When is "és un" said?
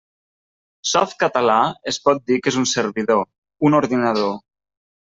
2.55-2.69